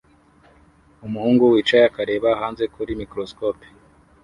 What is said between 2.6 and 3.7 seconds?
kuri microscope